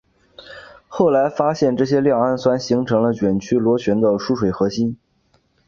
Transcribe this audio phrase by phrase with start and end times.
[0.87, 4.97] 后来发现这些亮氨酸形成了卷曲螺旋的疏水核心。